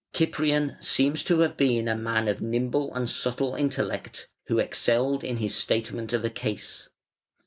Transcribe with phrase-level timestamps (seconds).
[0.13, 5.37] Cyprian seems to have been a man of nimble and subtle intellect, who excelled in
[5.37, 6.89] his statement of a case.